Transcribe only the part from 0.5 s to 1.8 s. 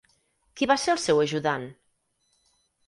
Qui va ser el seu ajudant?